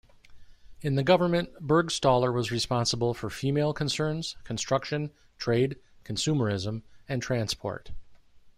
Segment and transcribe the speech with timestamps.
[0.81, 7.91] In the Government Burgstaller was responsible for female concerns, construction, trade, consumerism, and transport.